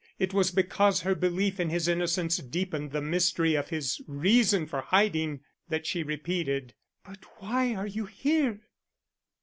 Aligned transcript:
It 0.17 0.33
was 0.33 0.49
because 0.49 1.01
her 1.01 1.13
belief 1.13 1.59
in 1.59 1.69
his 1.69 1.87
innocence 1.87 2.37
deepened 2.37 2.89
the 2.91 3.03
mystery 3.03 3.53
of 3.53 3.69
his 3.69 4.01
reason 4.07 4.65
for 4.65 4.81
hiding 4.81 5.41
that 5.69 5.85
she 5.85 6.01
repeated: 6.01 6.73
"But 7.05 7.19
why 7.39 7.75
are 7.75 7.85
you 7.85 8.07
here?" 8.07 8.61